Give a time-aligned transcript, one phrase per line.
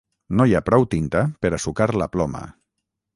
[0.39, 2.43] No hi ha prou tinta per a sucar la ploma.